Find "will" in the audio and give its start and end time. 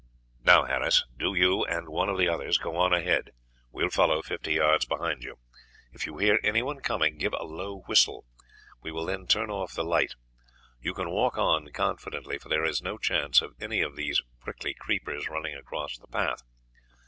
3.83-3.91, 8.91-9.05